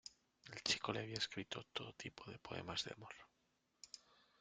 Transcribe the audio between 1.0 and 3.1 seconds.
había escrito todo tipo de poemas de